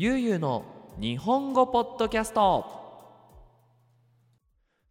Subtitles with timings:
[0.00, 0.64] ゆうゆうの
[1.00, 2.64] 日本語ポッドキャスト。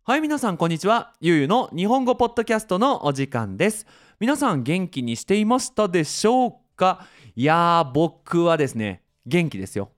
[0.03, 1.13] はい皆さんこんにちは。
[1.21, 3.87] ゆうゆうの日本語ポッドキャストのお時間です。
[4.19, 7.07] 皆さん元気にしていましたでしょうか？
[7.37, 9.91] いやー僕はですね元気ですよ。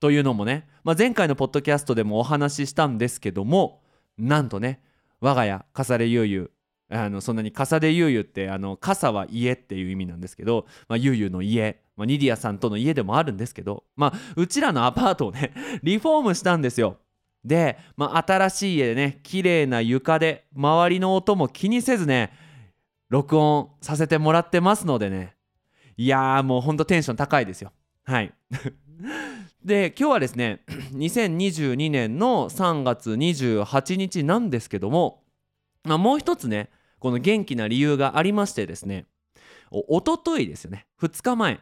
[0.00, 3.82] というのもね、まあ、前回のポッドキャストでもお話ししたんですけども
[4.16, 4.80] なんとね
[5.20, 6.50] 我が家笠でゆうゆう
[6.90, 16.98] あのそんなに笠でゆうゆうってあの傘は家っていう意味なんですけど、まあ、ゆうゆうの家、まあ、ニディアさんとの家でもあるんですけど、まあ、うちらのアパートをね リフォームしたんですよ。
[17.44, 22.32] で、まあ、新しい家でね綺麗な床で周りの音も気にせずね
[23.10, 25.36] 録音させてもらってますのでね
[25.96, 27.72] いやーもうほんとテンション高いですよ。
[28.04, 28.32] はい
[29.64, 30.60] で今日はですね
[30.92, 35.23] 2022年の3月28日なんですけども、
[35.84, 39.06] まあ、もう一つねこの元気な理由がありましてですね。
[39.70, 40.86] おとといですよね。
[41.02, 41.60] 2日前。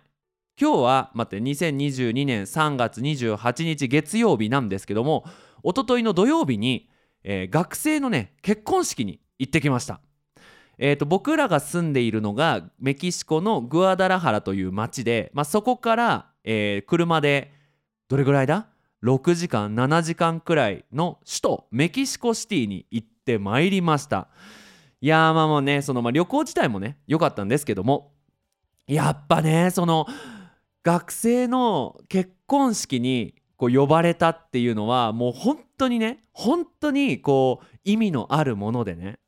[0.61, 5.25] 今日は待って2022年3月28日月曜日なんですけども
[5.63, 6.91] おとといの土曜日に、
[7.25, 10.01] えー、学生のね結婚式に行ってきました。
[10.79, 17.53] えーと、僕らが住んでいるのがメキシコのグアダラハラという町で、まあ、そこから、えー車で
[18.09, 18.69] どれぐらいだ
[19.03, 24.29] ？6時間7時間くらいの首都メキシコシティに行ってまいりました。
[25.01, 28.13] いやーまあまあねそのまあ旅行自体もね良かったんですけども
[28.87, 30.07] やっぱねその
[30.85, 39.19] 学生の結婚式にこう呼ばれたっていうのはもう本当にね本当にこう意味のあるものでね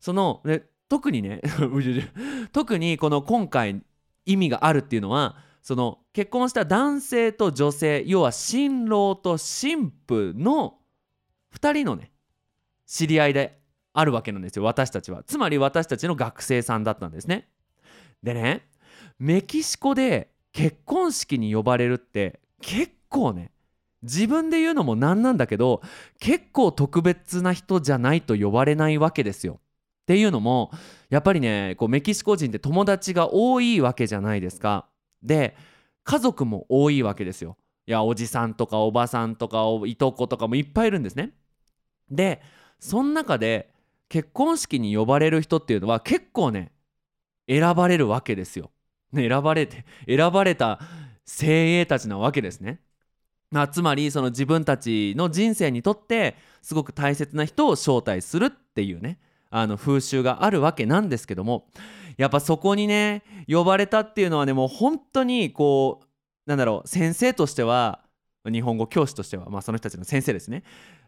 [0.00, 1.40] そので特にね
[2.52, 3.82] 特にこの今回
[4.24, 10.78] 意味があるっていうのはその結婚した男性と女性要は新郎と新婦の
[11.54, 12.12] 2人のね
[12.88, 13.60] 知り合いで
[13.92, 15.22] あるわけなんですよ私たちは。
[15.22, 17.48] つまり私たちの学生さんだったんですね。
[18.22, 18.66] でね
[19.18, 23.52] メキシコで結婚式に呼ばれるって結構ね
[24.02, 25.82] 自分で言うのもなんなんだけど
[26.18, 29.60] 結構特別な人じゃないと呼ばれないわけですよ。
[29.60, 29.60] っ
[30.06, 30.70] ていうのも
[31.10, 34.86] やっぱりねこうメキシコ人って友達が多いわけじゃないですか。
[35.22, 35.56] で
[36.04, 37.58] 家族も多いわけですよ。
[37.86, 41.34] いやおじさんとかおばさんとかいとことかもいっぱいいるんですね。
[42.10, 42.40] で
[42.78, 43.70] その中で
[44.08, 46.72] 結婚式に呼ばれる人っていうのは結構ね
[47.48, 48.70] 選ばれるわけですよ、
[49.14, 50.80] 選ばれて 選ばれた
[51.24, 52.80] 精鋭たちなわけですね。
[53.50, 59.18] まあ、つまりその自分たちの人生にとってすごく大切な人を招待するっていうね
[59.48, 61.66] あの風習があるわけなんですけども
[62.18, 66.06] やっぱそこにね呼ばれたっていうのはねもう本当にこう
[66.44, 68.02] なんだろう先生としては
[68.44, 70.62] 日本語教師としてはまあその人たちの先生ですね。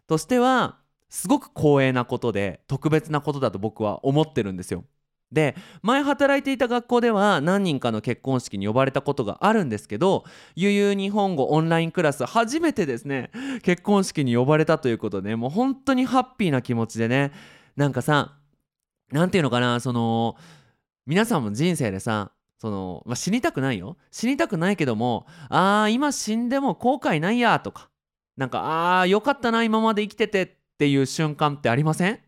[0.06, 0.78] としては
[1.10, 4.84] すごく光栄なことで特別なことだと僕は思ってるんですよ。
[5.32, 10.24] で前働いていた学校では何人かの結婚式に呼ばれたことがあるんですけど
[10.56, 13.30] ゆゆ日本語オンラインクラス初めてですね
[13.62, 17.30] 結婚式に呼ばれたということでもう本当にハッピーな気持ちでね
[17.76, 18.38] なんかさ
[19.12, 20.36] なんていうのかなその
[21.06, 27.88] 皆さんも人生でさその、まあ、死にたくないよ死にたくないけどもあー今死んでも後悔ないやとか
[28.36, 32.18] なんかあーよかったな今まで生きててっていう瞬間ってありません？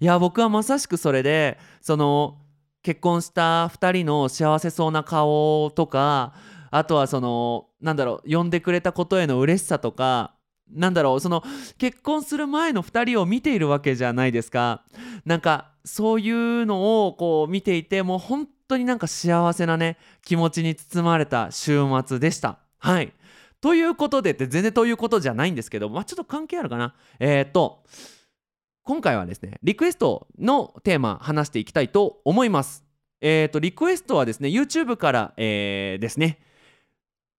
[0.00, 2.38] いや僕はまさしくそれでその
[2.82, 6.32] 結婚した2人の幸せそうな顔とか
[6.70, 10.32] あとはそのなんだろう呼んでくれたことへの嬉しさとか
[10.70, 11.44] なんだろうその
[11.76, 14.82] 結婚する前の2人を見ているわけじゃないですか。
[15.26, 22.58] なんかそういうのをこう見ていてもう本当になんか幸せなね気持ちに包まれた週末でした。
[22.78, 23.12] はい。
[23.66, 26.94] ということでって全然ということじゃないんですけどまあちょっと関係あるかな。
[27.18, 27.82] えー、っと
[28.84, 32.84] 今回はですねリクエストのテーマ話していきたいと思います。
[33.20, 36.38] えー、とリクエストはですね YouTube から、えーですね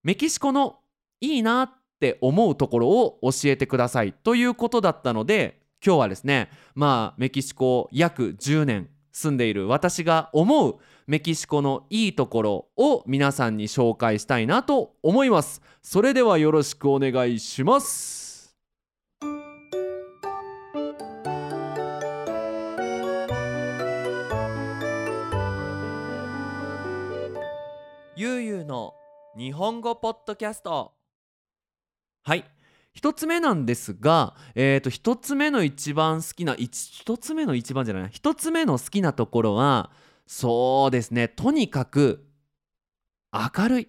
[0.02, 0.80] メキシコの
[1.22, 10.76] いいなって思うところを教えてくださいということだったので今日はですねまあメキシコ約10年住んでいる私が思う
[11.08, 15.62] メキシコのいいところを皆さんに紹介したいなと思います。
[15.80, 18.54] それではよろしくお願いします。
[28.14, 28.92] ゆうゆうの
[29.34, 30.92] 日本語ポッドキャスト。
[32.22, 32.44] はい。
[32.92, 39.90] 一つ目なんですがえっ、と一つ目の一番好きな一一つ目の一番じゃない一つ目の好きなところは
[40.28, 41.26] そうですね。
[41.26, 42.28] とにかく
[43.32, 43.88] 明るい。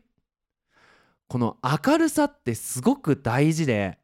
[1.27, 3.99] この明るさってすごく大事で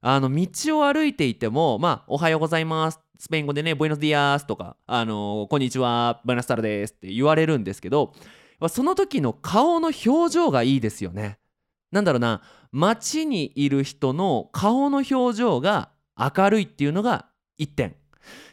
[0.00, 8.14] あの道を歩いていてもまあおはようございますスペイン語でね、ボイノスディアスとか、あのこんにちは、バナスタルですって言われるんですけど、
[8.70, 11.38] その時の顔の表情がいいですよね。
[11.92, 12.40] なんだろうな
[12.72, 17.26] 街にいる人の顔の表情が明るいっていうのが
[17.58, 17.90] 1点。
[17.90, 17.94] い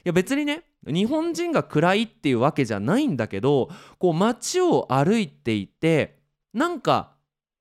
[0.03, 3.69] や別にね日本人が暗いっていうわけじゃないんだけど
[3.99, 6.19] こう街を歩いていて
[6.53, 7.13] なんか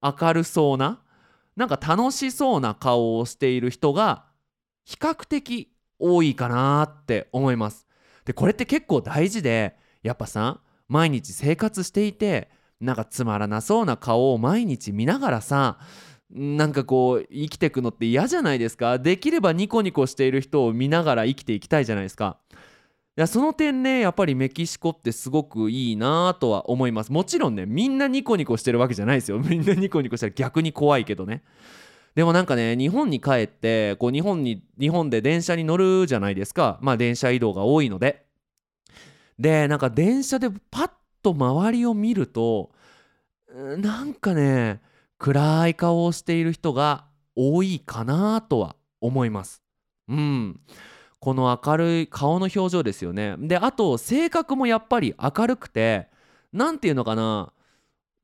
[0.02, 1.00] 明るそうな
[1.56, 4.24] なんか楽しそうな顔をしている人が
[4.84, 7.86] 比較的多いかなって思います。
[8.24, 12.50] でこれって結構大事でやっぱさ毎日生活していて
[12.80, 15.78] なんかつまらなそうな顔を毎日見ながらさ
[16.30, 18.98] なんかこう生きていくのって嫌じゃないですか。
[18.98, 22.38] できればニコニコしている人を見ながら生きていきたいじゃないですか。
[23.18, 27.10] いやその点ねやっぱりメキシコってすごくいいなとは思います。
[27.10, 29.38] もちろんねみんなニコニコしてるわけじゃないですよ。
[29.42, 31.42] みんなニコニコしたら逆に怖いけどね。
[32.14, 36.78] でもなんかね日本に帰ってこう日本に日本で電車に乗るじゃないですか。
[36.82, 38.26] まあ電車移動が多いので。
[39.38, 40.90] でなんか電車でパッ
[41.22, 42.70] と周りを見ると
[43.78, 44.82] なんかね
[45.18, 49.62] 暗い顔をしている人が多いかなとは思います。
[50.08, 50.60] うん。
[51.18, 53.36] この明るい顔の表情ですよね。
[53.38, 56.08] であと性格もやっぱり明るくて
[56.52, 57.52] 何て言うのかな。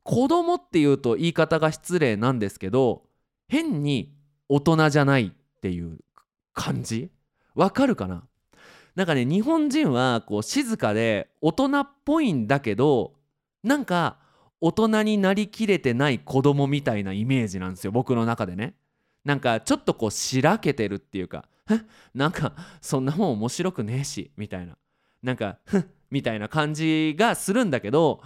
[0.05, 3.05] 子供っていうと言い方が失礼なんですけど
[3.49, 4.13] 変に
[4.49, 5.99] 大人じゃないっていう
[6.53, 7.11] 感じ？
[7.55, 8.25] わかるかな？
[8.95, 13.15] なんかね日本人はこう静かで大人っぽいんだけど
[13.63, 14.19] なんか
[14.61, 18.75] 大人になりきれてない子供みたいなイメージなんですよ僕の中でね。
[19.25, 21.45] なんかちょっとこうしらけてるっていうか
[22.15, 24.77] なんかそんなもん面白くねえしみたいな。
[25.23, 28.21] なんかふっみたいな感じがするんだけど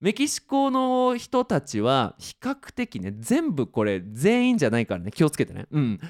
[0.00, 5.66] メキシコの人たちは比較的ね全部これ全員じゃないからね気をつけてね。
[5.70, 6.00] うん。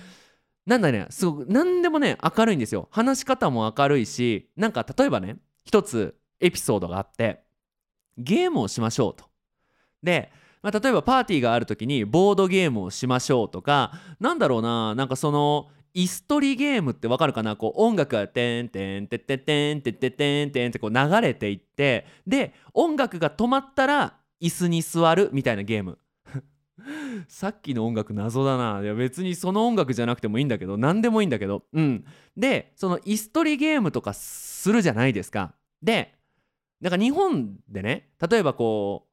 [0.64, 2.88] なんだねすごく何でもね明るいんですよ。
[2.90, 7.42] 話し方も明るいしなんか例えばね一つエピソードがあって
[8.16, 9.26] ゲームをしましょうと。
[10.02, 10.30] で、
[10.62, 17.56] まあ、例えばパーティーがある時にボードゲームをしましょうとかなんだろうななんかその椅子取りゲームってわかるかな？
[17.56, 25.98] こう音楽が「てんてんてっててんてっててんてん」ってこう流れていってで音楽が止まったら椅子に座るみたいなゲーム。
[27.28, 28.80] さっきの音楽謎だな。
[28.82, 31.64] いや別にその音楽じゃなくてもいいんだけど何でもいいんだけど。
[31.72, 32.04] うん。
[32.36, 35.54] でその椅子取りゲームとかするじゃないですか。
[35.82, 36.14] で
[36.80, 39.06] なんか日本でね例えばこ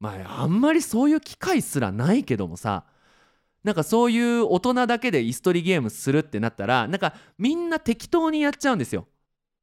[0.00, 2.84] うまああんまりそういう機会すらないけどもさ
[3.62, 9.06] なんかそういう大人だけで椅子取りゲームするってなったらなんかみんな適当にやっちゃうんですよ。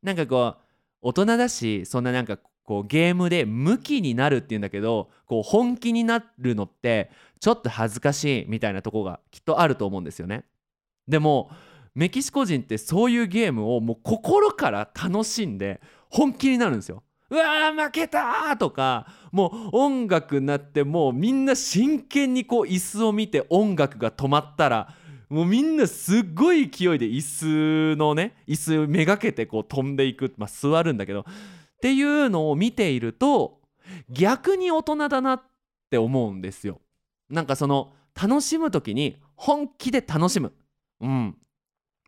[0.04, 0.62] なんかこう
[1.02, 7.10] 大人だしそんななんかこうゲームでムキになるっていうんだけどこう本気になるのって
[7.40, 10.44] ちょっと恥ずかしいみたいなとこがきっとあると思うんですよね。
[11.08, 11.50] でも
[11.96, 17.04] メキシコ人ってそういうゲームをもう心から楽しんで本気になるんですよ。
[17.30, 24.96] うわー負けたとかもう音楽になってもうみんな真剣にこう椅子を見て音楽が止まったら
[25.30, 31.24] もうみんなすっごい勢いで椅子のね椅子めがけてこう飛んでいく、まあ、座るんだけどっ
[31.82, 33.60] ていうのを見ていると
[34.10, 35.42] 逆に大人だなっ
[35.90, 36.82] て思うんですよ。
[37.30, 40.54] なんかその楽しむ時に本気で楽しむ。
[41.02, 41.38] うん、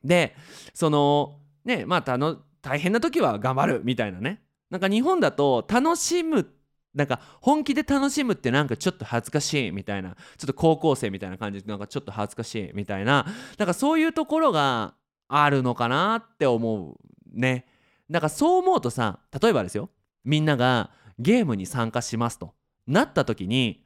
[0.03, 0.35] で
[0.73, 6.49] そのねまあ大変な時は頑張るみたいなねなんか日本だと楽しむ
[6.93, 13.25] なんか本気で楽しむってなんかちょっと恥ずかしいみたいなちょっと高校生みたいな感じでなんかちょっと恥ずかしいみたいな
[13.57, 14.95] なんかそういうところが
[15.27, 17.65] あるのかなって思うね。
[18.09, 19.89] だかそう思うとさ例えばですよ
[20.23, 20.89] みんなが
[21.19, 22.53] ゲームに参加しますと
[22.87, 23.85] なった時に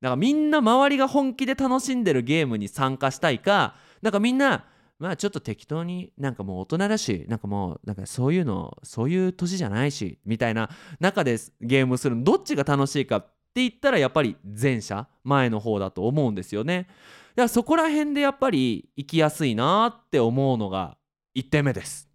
[0.00, 4.64] だかみんな周りが本気で楽しんでるゲームに参加したいかなんかみんな
[5.04, 16.86] まあちょっと適当になんかもう大人だしなんかもうなんかそういうのそういう年じゃないしみたいな中でゲームするのどっちが楽しいかって言ったらやっぱり前者前の方だと思うんですよね。
[17.34, 20.96] だからそこら辺でやっぱり生きやすいなって思うのが
[21.36, 22.08] 1点目です。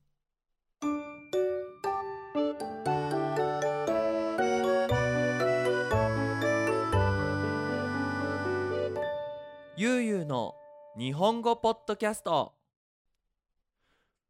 [9.77, 10.55] ゆうゆうの
[10.97, 12.58] 日本語ポッドキャスト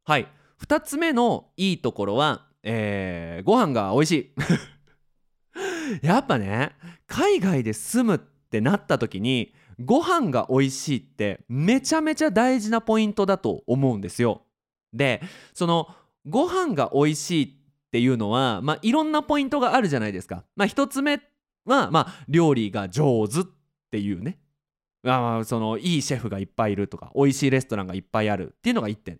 [0.04, 0.28] はい
[0.66, 4.32] 2つ目のいいところは、えー、ご飯が美味しい
[6.06, 6.72] やっぱね
[7.06, 9.54] 海外で住むってなった時に
[9.84, 14.42] ご飯が美味しいってめちゃめちゃ大事なポイントだと思うんですよ。
[14.92, 15.22] で
[15.54, 15.88] その
[16.26, 20.44] ご飯が美味しいっていうのは、まあ、いろんなポイントがあるじゃないですか。
[20.54, 21.20] まあ、1つ目
[21.64, 23.42] は、まあ、料理が上手っ
[23.90, 24.38] ていうね
[25.04, 29.18] あそのいいシェフがいっぱいいるとか美味しいレストランがいっぱいあるっていうのが1点。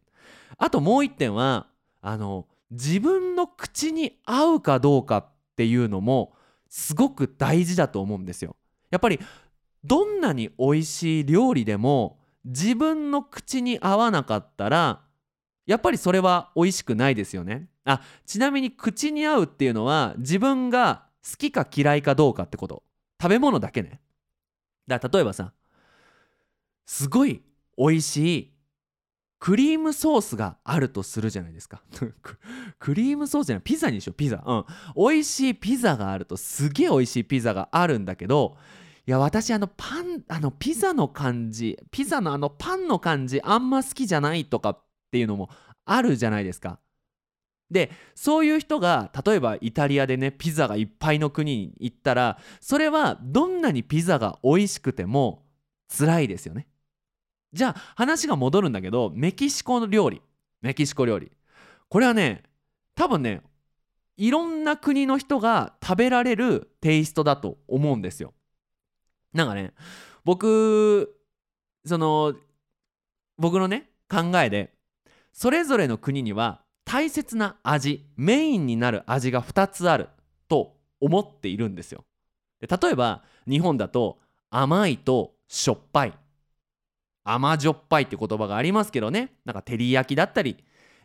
[0.59, 1.67] あともう一点は
[2.01, 6.33] あの自分の口に合うかどうかっていうのも
[6.69, 8.57] すごく大事だと思うんですよ。
[8.91, 9.19] やっぱり
[9.85, 15.03] どんなに美味しい料理でも自分の口に合わなかったら
[15.67, 17.69] やっぱりそれは美味しくないですよね。
[17.85, 22.83] あちなみに口に合うっていうのは自分が好きか嫌いかどうかってこと。
[23.21, 24.01] 食べ物だけね。
[24.87, 25.53] だから例えばさ
[26.87, 27.43] すごい
[27.77, 28.53] 美味しい
[29.41, 31.83] クリームソースがあるとするじゃないですか。
[32.79, 34.45] クリームソースじゃないピザにしようピザ。
[34.47, 34.65] うん。
[34.95, 38.59] 美味しいピザがあるとすげえ美味しいピザがあるんだけど
[39.07, 45.49] いや私あのパンあのピザの感じピザのあのパンの感じあんま好きじゃないとかっていうのも
[45.87, 46.79] あるじゃないですか。
[47.71, 55.47] でそういう人が例えばイタリアでねピザがいっぱいの国に行ったらそれはどんなにピザが美味しくても
[55.89, 56.67] 辛いですよね。
[57.53, 60.23] じゃあ話が戻るんだけどメキシコの料理。
[60.63, 61.33] メキシコ料理。
[61.89, 62.43] これはね
[62.95, 63.43] 多分ね
[64.17, 68.35] いろんな国の人が食べられるテイストだと思うんですよ。
[69.33, 69.73] なんかね
[70.25, 71.17] 僕
[71.85, 72.35] その
[73.39, 74.75] 僕のね考えで
[75.33, 80.09] それぞれの国には大切な味メインになる味が2つある
[80.49, 82.05] と思っているんですよ。
[82.61, 84.19] 例えば日本だと
[84.51, 86.13] 甘いとしょっぱい。
[87.25, 89.35] 甘じょっぱいって言葉がありますけどね。
[89.45, 90.57] なんか照り焼きだったり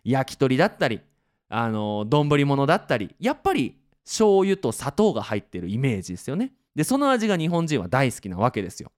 [0.04, 1.02] 焼き鳥だったり
[1.50, 6.54] あの丼物だったりやっぱり醤油と砂糖が入ってるイメージですよね。
[6.76, 8.92] でその味が日本人は大好きなわけですよ。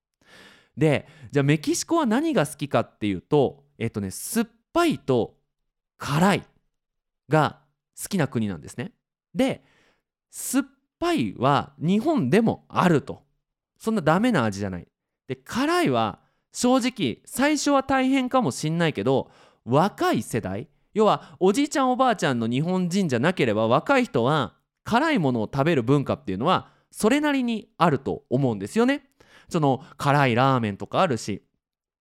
[0.76, 5.36] でじゃあメキシコは何が好きかっていうとえっとね酸っぱいと
[5.98, 6.44] 辛い
[7.30, 7.60] が
[8.02, 8.92] 好きな国なんですね。
[9.34, 9.64] で
[10.30, 10.66] 酸っ
[11.00, 13.24] ぱいは日本でもあると。
[13.80, 14.88] そんなダメな味じゃない。
[15.28, 16.20] で辛いは
[16.52, 19.30] 正直最初は大変かもしんないけど
[19.66, 29.04] 若い世代要はおじいちゃんおばあちゃんの日本人じゃなければ若い人は辛いものを食べる文化っていうのはそれなりにあると思うんですよね。
[29.50, 31.44] その辛いラーメンとかあるし、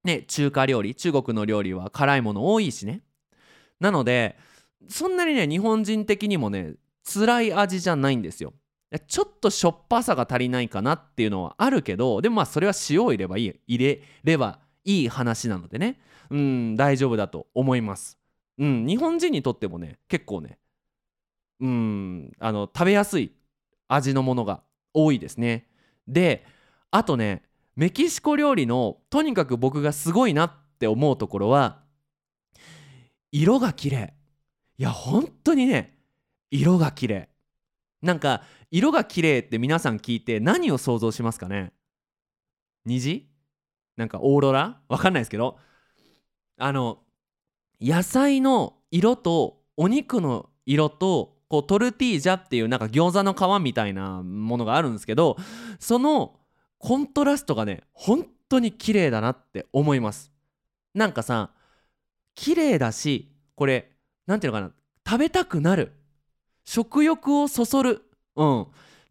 [0.05, 3.03] ね、中華料理中国の料理は辛いもの多いしね。
[3.81, 4.37] なので
[4.89, 6.75] そんなにね日本人的にもね
[7.05, 8.55] 辛い味じゃないんですよ。
[9.09, 16.01] ちょっとしょっぱさが足りないかなっていうのはあるけどでもまあそれは塩を入れればいい入れればいい話なのでね
[16.31, 18.19] うん大丈夫だと思います。
[18.59, 20.59] うん、日本人にとってもね結構ね
[21.61, 23.33] うんあの食べやすい
[23.89, 24.63] 味のものが
[24.95, 25.67] 多いですね。
[26.07, 26.45] で
[26.91, 27.43] あとね
[27.75, 31.83] メキシコ料理のとにかく僕がすごいなって思うところは
[33.33, 34.15] 色が綺麗
[34.79, 35.99] いや本当にね
[36.51, 37.29] 色が綺麗
[38.03, 38.43] なんか
[38.77, 41.73] 色が綺麗って皆さん聞いて何を想像しますかね？
[42.85, 43.27] 虹？
[43.97, 44.83] なんかオーロラ？
[44.89, 45.59] わかんないですけど。
[46.59, 46.99] あの
[47.81, 55.39] 野菜の色とお肉の色とこうトルティージャっていうなんか餃子の皮みたいなものがあるんですけど
[55.79, 56.37] その
[56.79, 60.33] コントラストがね本当に綺麗だなって思います。
[60.93, 61.51] なんかさ
[62.35, 63.91] 綺麗だしこれ
[64.27, 64.73] 何ていうのかな？
[65.07, 65.93] 食べたくなる。
[66.65, 68.03] 食欲をそそる
[68.37, 68.67] うん。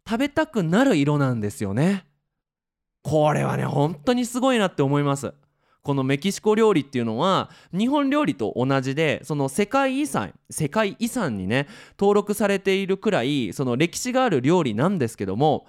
[0.08, 2.06] 食べたくなる色なんですよね。
[3.02, 5.34] これはね本当にすごいなって思います。
[5.86, 15.68] このメキシコ料理っていうのは日本料理と同じでその世界遺産世界遺産にね登録されているくらいその歴史がある料理なんですけども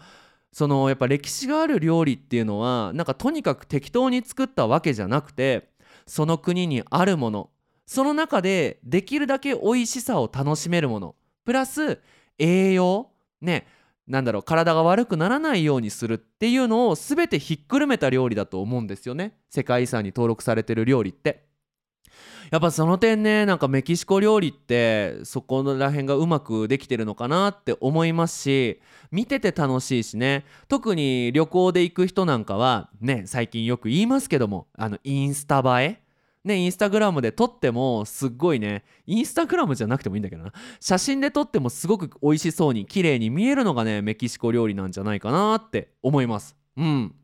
[0.52, 5.70] そのやっぱ歴史がある料理っていうのはなんかとにかく適当に作ったわけじゃなくて
[6.08, 7.52] その国にあるもの
[7.86, 11.14] その中でできるだけ美味しさを楽しめるもの
[11.46, 12.00] プラス
[12.40, 13.68] 栄養ね
[14.08, 19.38] なんだろう体が悪くならないようにするっていうのを全てひっくるめた料理だと思うんですよね。
[19.50, 21.46] 世界遺産に登録されてる料理って。
[22.52, 28.80] やっぱその点ねなんかメキシコ料理ってそこら辺がうまくできてるのかなって思いますし
[29.12, 30.46] 見てて楽しいしね。
[30.70, 36.07] 特に旅行で行く人なんかはね最近よく言いますけどもあのインスタ映え。
[36.44, 40.54] ね、インスタグラムで撮ってもすっごいね、インスタグラムじゃなくてもいいんだけどな。
[40.80, 46.56] 写真で撮ってもすごく美味しそうに綺麗に見えるのがね、メキシコ料理なんじゃないかなって思います。
[46.78, 47.16] うん。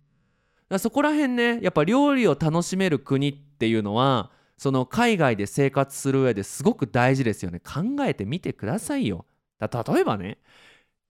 [0.77, 7.59] そこら辺ね、やっぱ料理を楽しめる国っていうのは、その海外で生活する上ですごく大事ですよね。
[7.59, 9.25] 考えてみてくださいよ。
[9.59, 10.39] 例えばね、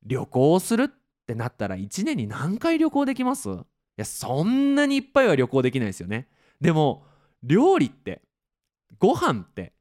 [0.05, 0.89] 旅行するっ
[1.25, 3.49] てなったら1年に何回旅行できます？
[3.49, 3.55] い
[3.95, 6.27] や、そんなにいっぱいは旅行できないですよね。
[6.59, 7.05] でも、
[7.43, 8.21] 料理って
[8.99, 9.73] ご飯って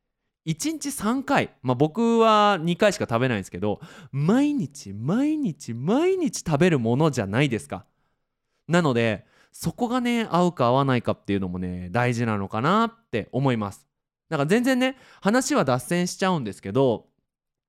[0.46, 7.86] 1日3回まあ僕は2回しか食べないんですけど毎日毎日毎日食べるものじゃないですか。
[8.68, 13.86] なのでそこがね合うか合わないかっていうのもね大事なのかなって思います。
[14.28, 17.06] だから全然ね話は脱線しちゃうんですけど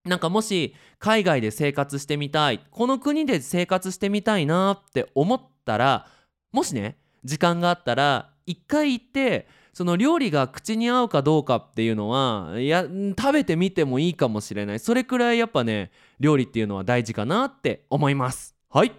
[0.05, 6.07] なんかもし海外で生活してみたいこの国で生活してみたいなって思ったら
[6.51, 12.86] もしね時間があったら一回行ってその料理が口に合うかどうかっていうのはいや
[13.18, 14.80] 食べてみてもいいかもしれない。
[14.80, 18.56] それくらいやっぱね料理っていうのは大事かなって思います。
[18.70, 18.92] はい。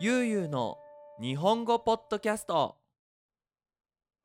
[0.00, 0.76] ゆうゆうの
[1.20, 2.76] 日本語ポッドキャスト。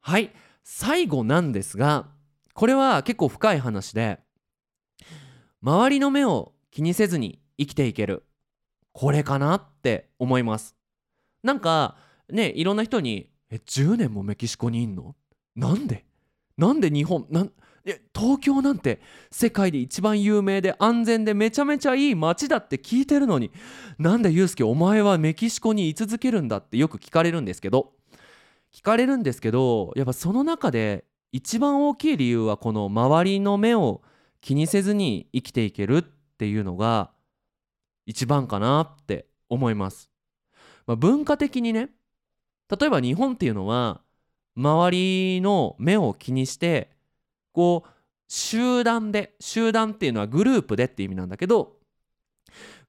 [0.01, 0.31] はい。
[0.65, 2.07] 最後なんですが
[2.53, 4.19] これは結構深い話で
[5.65, 8.25] 周りの目を気にせずに生きていける。
[8.91, 10.75] これかなって思います。
[11.41, 11.95] なんか
[12.29, 15.15] ねいろんな人に「え10年もメキシコにいんの？
[15.55, 16.05] なんで？
[16.57, 17.51] なんで日本なん
[17.85, 18.99] え東京なんて
[19.31, 23.49] 世界で一番有名で安全でめちゃめちゃいい街だって聞いてるのに
[23.97, 27.93] なんでユうスケお前はメキシコに居続けるんだってよく聞かれるんですけど
[28.73, 34.01] 聞かれるんですけどやっぱその中で一番大きい理由はこの周りの目を
[34.43, 36.03] 気にせずに生きていけるっ
[36.37, 37.11] ていうのが
[38.05, 40.09] 一番かなって思います。
[40.85, 41.89] まあ、文化的にね
[42.69, 44.01] 例えば日本っていうのは
[44.57, 44.89] 周
[45.35, 46.91] りの目を気にして
[47.53, 47.89] こう
[48.27, 51.77] 集団で集団っていうのはグループでって意味なんだけど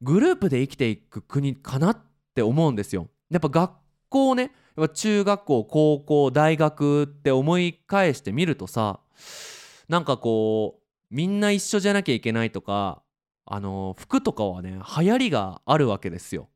[0.02, 1.98] グループで生きていく国かなっ
[2.34, 3.08] て思うんですよ。
[3.30, 3.70] やっぱ学
[4.08, 8.98] 校ねやっぱ中学校高校大学って思い返してみるとさ
[9.88, 10.83] なんかこう
[11.14, 13.00] みんな一緒じゃなきゃいけないとか
[13.46, 16.48] あの服とかはね流行りがあるわけですよ。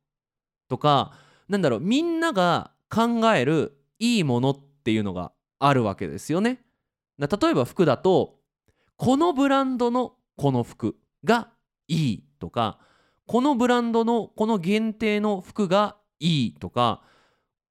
[0.69, 1.12] とか
[1.49, 6.61] なんだろうみんなが考えるいいものっていうのがあるわけですよね。
[7.19, 8.41] 例えば服だと
[8.97, 11.50] このブランドのこの服が
[11.87, 12.81] いいとか
[13.27, 17.03] このブランドのこの限定の服がいいとか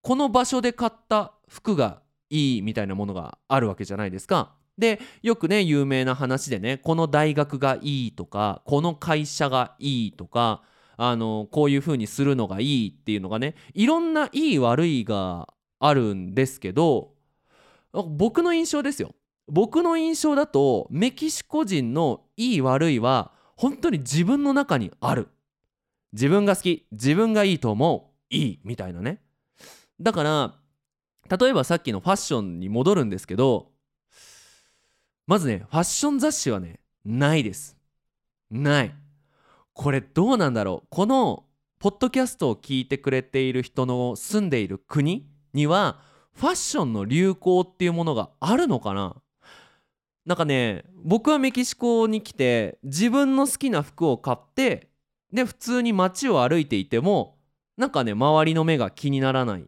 [0.04, 4.57] この場所で買った服がいいみたいなものがあるわけじゃないですか。
[4.78, 10.62] でよくね有名な話でねこの大学がいいとかこの会社がいいとか
[10.98, 15.48] あのこういう風にするのがいいっていうのがねいろんないい悪いが
[15.80, 17.14] あるんですけど
[17.94, 19.16] 僕の印象ですよ。
[19.48, 25.30] 僕の印象だとメキシコ人のいい悪いは本当に自分の中にある。
[26.14, 29.22] 自分が好き自分がいいと思ういいみたいなね。
[30.00, 30.56] だから
[31.38, 33.72] 例えばさっきのファッションに戻るんですけど
[35.28, 37.78] まずねファッション雑誌はねないです。
[38.50, 38.96] ない。
[39.74, 40.88] これどうなんだろう？
[40.90, 41.44] この
[41.80, 46.00] ポッドキャストを聞いてくれている人の住んでいる国には
[46.34, 49.16] ファッションの流行っていうものがあるのかな？
[50.26, 54.90] なんかね僕はメキシコに来て自分の好きな服を買って
[55.32, 57.38] で普通に街を歩いていても
[57.78, 59.66] なんかね周りの目が気にならないっ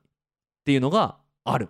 [0.65, 1.69] ていうのがある。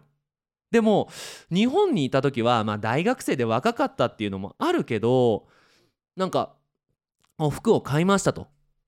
[0.71, 1.09] でも
[1.51, 5.47] 日本にいた時はまあ大学生で若かったっていうのもあるけど
[6.15, 6.55] なんか
[7.37, 8.47] 服を買いましたと。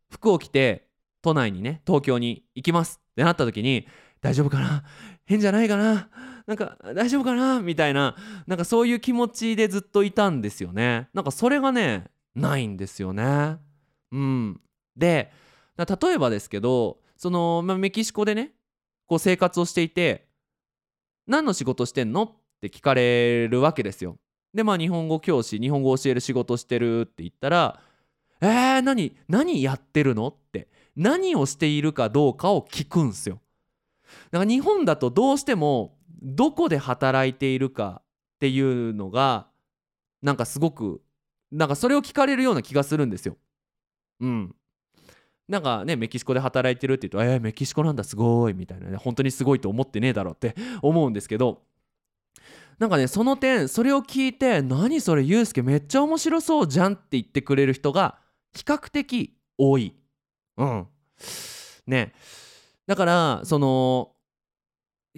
[0.10, 0.90] 服を着て
[1.22, 3.88] 都内にね東京に行きますってなった時に
[4.22, 4.84] 大丈夫かな？
[5.26, 6.10] 変じゃないかな？
[6.46, 7.62] なんか大丈夫かな？
[7.62, 8.16] みたいな
[8.46, 11.08] なんかそういう気持ちでずっといたんですよね。
[11.14, 13.58] なんかそれがねないんですよね。
[14.12, 14.60] うん。
[14.98, 15.32] で
[15.78, 18.52] 例えばですけどその、まあ、メキシコでね
[19.08, 20.28] こう生活をしていて
[21.32, 22.24] 何の仕事してんの？
[22.24, 24.18] って聞かれるわけですよ
[24.54, 27.80] でまあ日本語教師日本語教える仕事してるって言ったら
[28.42, 29.16] えー、何？
[29.28, 30.28] 何やってるの？
[30.28, 33.40] って何をしているかどうかを聞くんすよ
[34.32, 38.06] だから日本だとどうしてもどこで働いているかっ
[38.40, 39.48] ていうのが
[40.22, 41.02] なんかすごく
[41.52, 43.38] なんかそれを聞かれるような気がするんですよ。
[44.20, 44.56] うん。
[45.48, 51.64] なんかねメキシコで働いてるって言うと「えー、メキシコなんだすごい」みたいなね本当にすごいと思ってねえだろって 思うんですけど
[52.80, 58.20] なんかねその点それを聞いて「何それユうスケめっちゃ面白そうじゃん」って言ってくれる人が
[58.54, 59.96] 比較的多い。
[60.58, 60.88] うん。
[61.88, 62.14] ね
[62.88, 64.12] だからその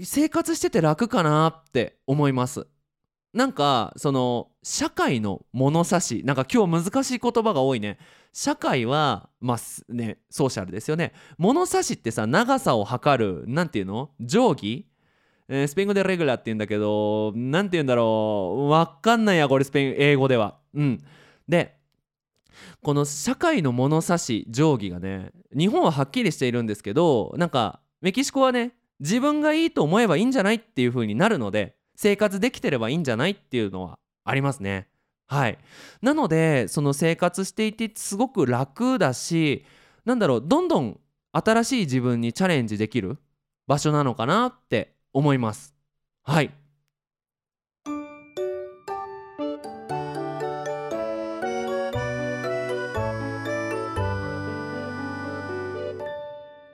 [0.01, 2.67] 生活してて楽かなって思います
[3.33, 7.97] なんかその社会の物差しなんか今日難しい言葉が多いね。
[8.31, 11.13] 社会はまあねソーシャルですよね。
[11.37, 14.11] 物差しってさ長さを測る何て言うの？
[14.19, 14.87] 定規
[15.49, 18.69] えー、スペイン語でレギュラーって言うんだけど何て言うんだろう？
[18.69, 20.57] わかんないやこれスペイン英語では。
[20.73, 21.03] うん。
[21.47, 21.75] で
[22.81, 34.87] この社会の物差し定規がね日本ははっきりしているんですけどなんかメキシコはね自分がいいと思えばいいんじゃないっていう風になるので生活できてればいいんじゃないっていうのはありますね。
[35.27, 35.57] はい、
[36.01, 39.65] なのでその生活していてすごく楽だし
[40.05, 40.99] なんだろうどんどん
[41.31, 43.17] 新しい自分にチャレンジできる
[43.65, 45.73] 場所なのかなって思います。
[46.23, 46.51] はい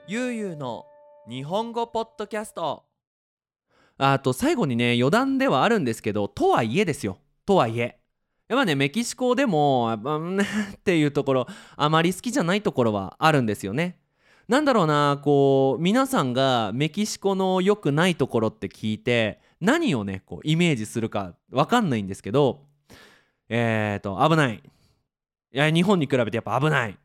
[0.06, 0.86] ゆうゆうの
[1.28, 2.89] 日本語ポッドキャスト
[4.02, 7.18] あと最後にね余談ではあるんですけどとはいえですよ。
[7.44, 7.98] とはいえ。
[8.48, 10.44] やっぱねメキシコでもっぱうんっ
[10.82, 13.98] ていうところあまり好きじゃないところはあるんですよね。
[14.48, 22.62] なんだろうなこう皆さんがメキシコの良くないところって聞いて何をねこうイメージするか分かんないんですけど
[23.50, 24.62] えっ、ー、と危ない。
[25.52, 26.96] いや日本に比べてやっぱ危ない。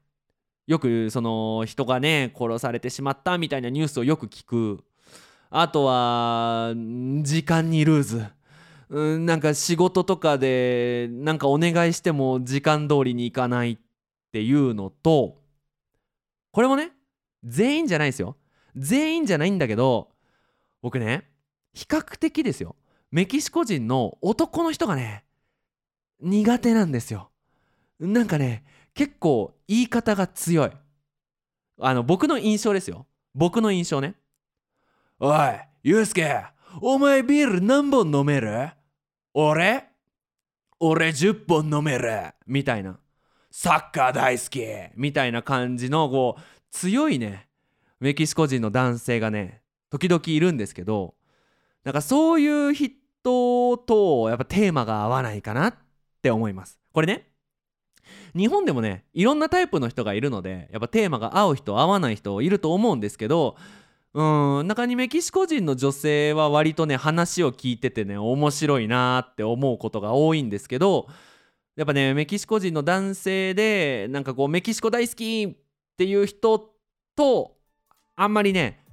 [0.65, 4.85] よくその人がね殺されてしまったみたいなニュースをよく聞く。
[5.57, 6.73] あとは
[7.21, 8.25] 時間にルーズ。
[8.89, 13.77] うんなんか仕事とかでなんかお願いしても時間通りに行かないっ
[14.33, 15.37] ていうのと
[16.51, 16.91] これもね
[17.45, 18.35] 全員じゃないですよ。
[18.75, 20.09] 全員じゃないんだけど
[20.81, 21.29] 僕ね
[21.73, 22.75] 比較的ですよ。
[23.09, 25.23] メキシコ人の男の人がね
[26.19, 27.29] 苦手なんですよ。
[27.97, 30.71] なんかね結構言い方が強い。
[31.79, 33.07] あの僕の印象ですよ。
[33.33, 34.15] 僕の印象ね。
[35.17, 35.37] おい
[35.81, 36.43] ユうスケ
[36.81, 38.71] お前ビール何本飲める？
[39.33, 39.85] 俺？
[40.81, 42.33] 俺10本飲める。
[42.45, 42.99] みたいな。
[43.49, 44.61] サッカー大好き。
[44.97, 47.47] みたいな感じのこう強いね。
[48.01, 51.15] メキシコ人の男性がね時々いるんですけど
[51.85, 55.75] なんかそういう人とやっぱテーマが合わないかなっ
[56.21, 56.77] て思います。
[56.91, 57.29] これね
[58.35, 63.55] 日本でもねいろんなタイプの人がいるのでやっぱテーマが合う人合わない人いると思うんですけど
[64.15, 71.07] うん中にメキシコ人の女性は割とね話を聞いててね面白いなって思うことが多いんですけど
[71.75, 75.55] やっぱねメキシコ人の男性でなんかこうメキシコ大好きっ
[75.97, 76.71] ていう人
[77.17, 77.57] と
[78.15, 78.85] あんまりね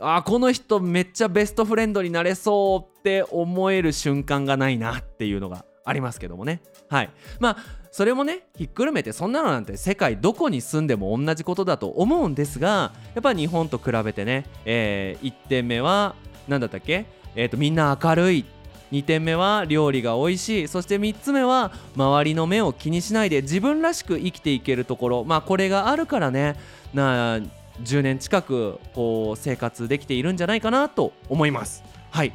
[0.00, 6.62] あこの人めっちゃベストフレンドになれそうって思える瞬間がないなっていうのがありますけどもね。
[6.88, 7.10] はい。
[7.38, 16.16] まあそれもねひっくるめてそんなのなんて世界どこに住んでも同じことだと思うんですがやっぱ日本と比べてね、えー、1点目は
[16.48, 17.06] 何だったっけ？
[17.36, 18.44] えーとみんな明るい。
[18.90, 20.68] 2点目は料理が美味しい。
[20.68, 25.24] そして3つ目は周りの目を気にしないで自分らしく生きていけるところ。
[25.24, 26.56] まあこれがあるからね
[26.92, 27.38] な
[27.82, 31.84] 10年近くこう生活できているんじゃないかなと思います。
[32.10, 32.32] はい。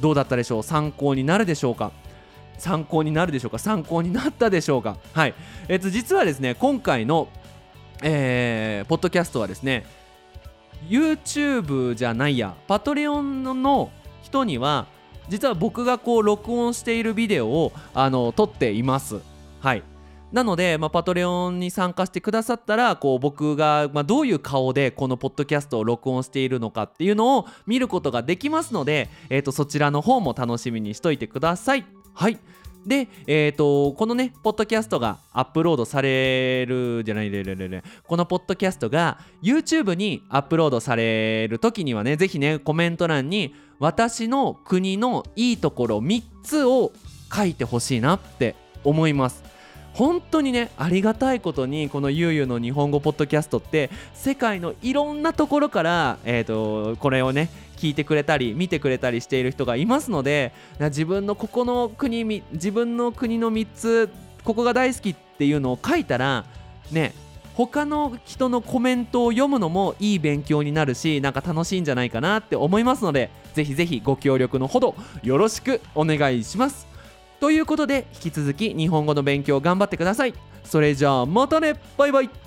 [0.00, 0.62] どうだったでしょう？
[0.62, 1.92] 参考になるでしょうか？
[2.58, 3.58] 参考になるでしょうか？
[3.58, 4.96] 参考になったでしょうか？
[5.12, 5.34] はい。
[5.68, 7.28] えっと実はですね今回の
[8.06, 9.86] えー、ポッドキャストはですね
[10.88, 13.90] YouTube じゃないやパトレオンの
[14.22, 14.86] 人には
[15.30, 19.20] 実は僕がこう録音しているビデオをあの撮っています。
[19.60, 19.82] はい。
[20.32, 31.86] なので、まあ、パトレオンに参加してくださったらこう僕が、まあ、どういう顔でこのポッドキャストを録音しているのかっていうのを見ることができますので、えー、とそちらの方も楽しみにしといてください。
[32.14, 32.38] はい。
[32.86, 46.92] で、えーと、このねポッドキャストがアップロードされるじゃないれれれれこのポッドキャストが YouTube にアップロードされる時にはねぜひねコメント欄に私の国のいいところ3つを
[47.34, 49.42] 書いてほしいなって思います。
[49.94, 64.10] 本当にねありがたいことにこのゆうゆうの日本語ポッドキャストって世界のいろんなところから、えーと、これをね聞いてくれたり見てくれたりしている人がいますので自分のここの国自分の国の3つ
[64.44, 66.44] ここが大好きっていうのを書いたら
[66.90, 67.12] ね
[67.54, 76.86] 他の人のコメントを読むのもいい勉強になるしなんか楽しいんじゃないかなって思いますのでぜひぜひご協力のほどよろしくお願いします。
[77.40, 80.34] ということで引き続き日本語の勉強頑張ってください。
[80.64, 81.74] それじゃあまたね。
[81.96, 82.43] バイバイ。